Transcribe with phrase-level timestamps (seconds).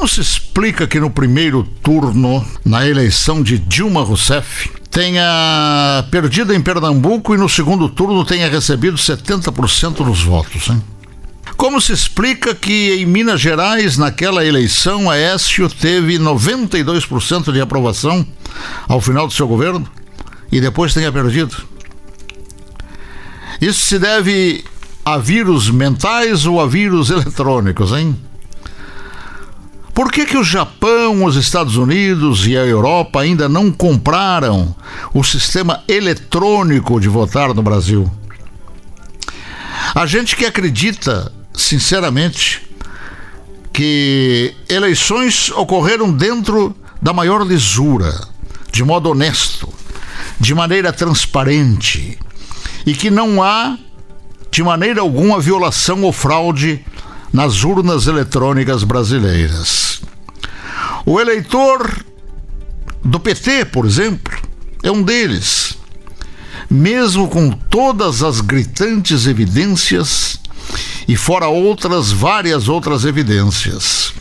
[0.00, 6.60] Como se explica que no primeiro turno, na eleição de Dilma Rousseff, tenha perdido em
[6.62, 10.82] Pernambuco e no segundo turno tenha recebido 70% dos votos, hein?
[11.54, 18.26] Como se explica que em Minas Gerais, naquela eleição, Aécio teve 92% de aprovação
[18.88, 19.86] ao final do seu governo
[20.50, 21.54] e depois tenha perdido?
[23.60, 24.64] Isso se deve
[25.04, 28.16] a vírus mentais ou a vírus eletrônicos, hein?
[29.94, 34.74] Por que, que o Japão, os Estados Unidos e a Europa ainda não compraram
[35.12, 38.10] o sistema eletrônico de votar no Brasil?
[39.94, 42.62] A gente que acredita, sinceramente,
[43.72, 48.28] que eleições ocorreram dentro da maior lisura,
[48.70, 49.68] de modo honesto,
[50.38, 52.18] de maneira transparente,
[52.86, 53.76] e que não há,
[54.50, 56.84] de maneira alguma, violação ou fraude
[57.32, 60.02] nas urnas eletrônicas brasileiras.
[61.06, 62.04] O eleitor
[63.04, 64.36] do PT, por exemplo,
[64.82, 65.76] é um deles.
[66.68, 70.40] Mesmo com todas as gritantes evidências
[71.08, 74.12] e fora outras várias outras evidências.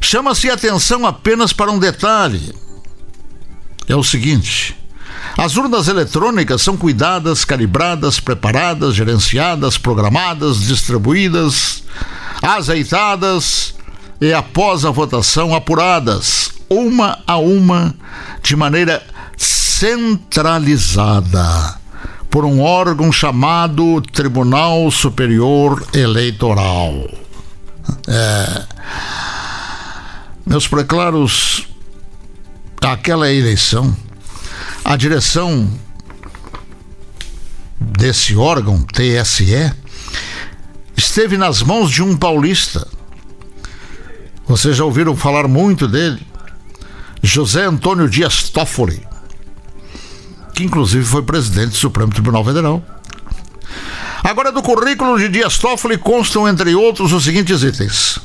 [0.00, 2.54] Chama-se atenção apenas para um detalhe.
[3.88, 4.76] É o seguinte:
[5.36, 11.82] as urnas eletrônicas são cuidadas, calibradas, preparadas, gerenciadas, programadas, distribuídas,
[12.42, 13.74] azeitadas
[14.20, 17.94] e após a votação apuradas, uma a uma,
[18.42, 19.02] de maneira
[19.36, 21.80] centralizada,
[22.30, 27.08] por um órgão chamado Tribunal Superior Eleitoral.
[28.06, 28.62] É,
[30.46, 31.66] meus preclaros,
[32.80, 33.96] aquela eleição
[34.84, 35.70] a direção
[37.80, 39.72] desse órgão, TSE,
[40.96, 42.86] esteve nas mãos de um paulista.
[44.46, 46.20] Vocês já ouviram falar muito dele?
[47.22, 49.00] José Antônio Dias Toffoli,
[50.54, 52.84] que inclusive foi presidente do Supremo Tribunal Federal.
[54.24, 58.18] Agora, do currículo de Dias Toffoli constam, entre outros, os seguintes itens: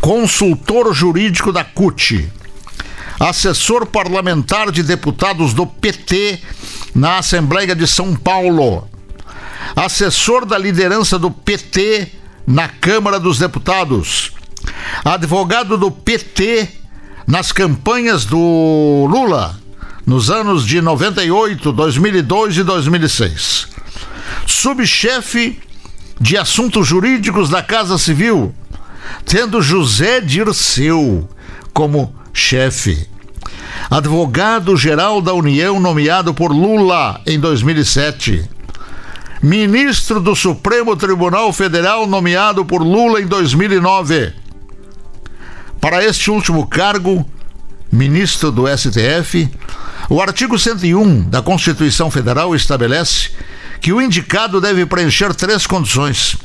[0.00, 2.30] consultor jurídico da CUT,
[3.20, 6.40] assessor parlamentar de deputados do PT
[6.94, 8.88] na Assembleia de São Paulo,
[9.76, 12.08] assessor da liderança do PT
[12.46, 14.32] na Câmara dos Deputados,
[15.04, 16.66] advogado do PT
[17.26, 19.60] nas campanhas do Lula
[20.06, 23.68] nos anos de 98, 2002 e 2006.
[24.46, 25.60] Subchefe
[26.18, 28.54] de assuntos jurídicos da Casa Civil,
[29.26, 31.28] tendo José Dirceu
[31.72, 33.09] como chefe.
[33.90, 38.48] Advogado-geral da União nomeado por Lula em 2007.
[39.42, 44.32] Ministro do Supremo Tribunal Federal nomeado por Lula em 2009.
[45.80, 47.28] Para este último cargo,
[47.90, 49.50] ministro do STF,
[50.08, 53.30] o artigo 101 da Constituição Federal estabelece
[53.80, 56.36] que o indicado deve preencher três condições: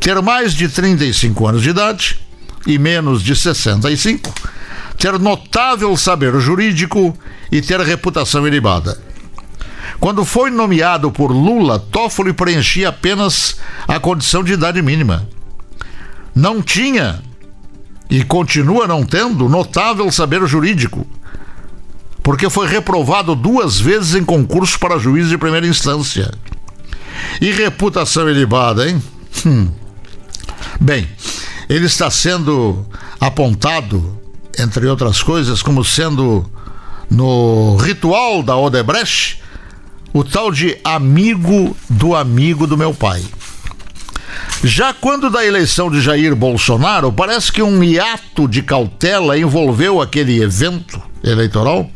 [0.00, 2.18] ter mais de 35 anos de idade
[2.66, 4.32] e menos de 65
[5.02, 7.12] ter notável saber jurídico
[7.50, 9.02] e ter reputação ilibada.
[9.98, 13.56] Quando foi nomeado por Lula, Toffoli preenchia apenas
[13.88, 15.28] a condição de idade mínima.
[16.32, 17.20] Não tinha
[18.08, 21.04] e continua não tendo notável saber jurídico,
[22.22, 26.32] porque foi reprovado duas vezes em concurso para juiz de primeira instância.
[27.40, 29.02] E reputação ilibada, hein?
[29.44, 29.68] Hum.
[30.80, 31.08] Bem,
[31.68, 32.86] ele está sendo
[33.20, 34.21] apontado
[34.58, 36.48] entre outras coisas, como sendo
[37.10, 39.42] no ritual da Odebrecht,
[40.12, 43.22] o tal de amigo do amigo do meu pai.
[44.64, 50.42] Já quando da eleição de Jair Bolsonaro, parece que um hiato de cautela envolveu aquele
[50.42, 51.90] evento eleitoral,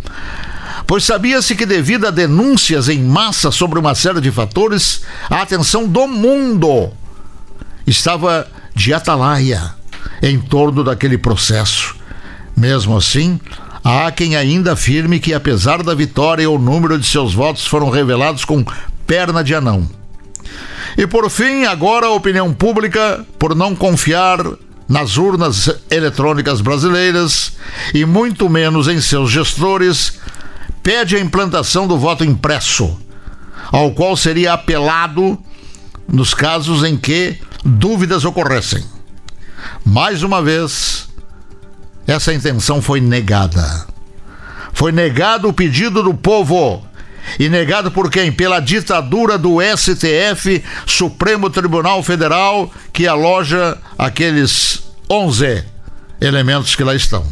[0.87, 5.87] pois sabia-se que, devido a denúncias em massa sobre uma série de fatores, a atenção
[5.87, 6.91] do mundo
[7.87, 9.75] estava de atalaia
[10.23, 11.96] em torno daquele processo
[12.57, 13.39] mesmo assim,
[13.85, 18.45] há quem ainda afirme que, apesar da vitória, o número de seus votos foram revelados
[18.45, 18.65] com
[19.07, 19.89] perna de anão.
[20.97, 24.39] E por fim, agora a opinião pública, por não confiar
[24.89, 27.53] nas urnas eletrônicas brasileiras
[27.93, 30.19] e muito menos em seus gestores,
[30.83, 32.99] pede a implantação do voto impresso,
[33.71, 35.39] ao qual seria apelado
[36.09, 38.85] nos casos em que dúvidas ocorressem.
[39.85, 41.06] Mais uma vez,
[42.07, 43.87] essa intenção foi negada.
[44.73, 46.87] Foi negado o pedido do povo.
[47.39, 48.31] E negado por quem?
[48.31, 55.65] Pela ditadura do STF, Supremo Tribunal Federal, que aloja aqueles 11
[56.21, 57.27] elementos que lá estão.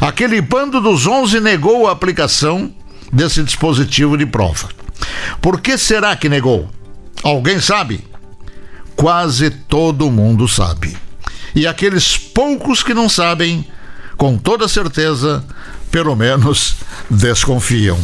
[0.00, 2.72] Aquele bando dos 11 negou a aplicação
[3.12, 4.68] desse dispositivo de prova.
[5.40, 6.68] Por que será que negou?
[7.22, 8.04] Alguém sabe?
[8.94, 10.96] Quase todo mundo sabe.
[11.54, 13.64] E aqueles poucos que não sabem,
[14.18, 15.42] com toda certeza,
[15.90, 16.74] pelo menos
[17.08, 17.96] desconfiam.